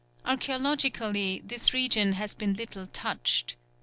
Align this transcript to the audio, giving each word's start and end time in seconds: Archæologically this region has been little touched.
Archæologically 0.25 1.47
this 1.47 1.73
region 1.75 2.13
has 2.13 2.33
been 2.33 2.55
little 2.55 2.87
touched. 2.87 3.55